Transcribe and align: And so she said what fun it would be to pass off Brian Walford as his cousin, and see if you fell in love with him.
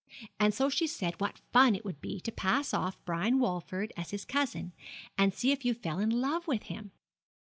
And 0.39 0.51
so 0.51 0.67
she 0.67 0.87
said 0.87 1.21
what 1.21 1.37
fun 1.53 1.75
it 1.75 1.85
would 1.85 2.01
be 2.01 2.19
to 2.21 2.31
pass 2.31 2.73
off 2.73 2.97
Brian 3.05 3.37
Walford 3.37 3.93
as 3.95 4.09
his 4.09 4.25
cousin, 4.25 4.73
and 5.15 5.31
see 5.31 5.51
if 5.51 5.63
you 5.63 5.75
fell 5.75 5.99
in 5.99 6.09
love 6.09 6.47
with 6.47 6.63
him. 6.63 6.91